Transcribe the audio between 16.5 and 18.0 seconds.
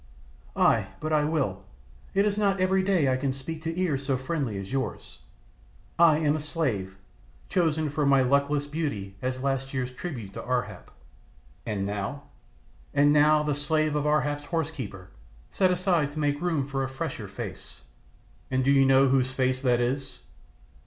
for a fresher face."